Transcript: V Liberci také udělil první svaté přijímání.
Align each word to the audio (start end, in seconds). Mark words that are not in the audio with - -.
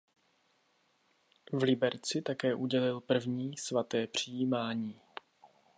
V 1.51 1.63
Liberci 1.63 2.21
také 2.21 2.55
udělil 2.55 3.01
první 3.01 3.57
svaté 3.57 4.07
přijímání. 4.07 4.99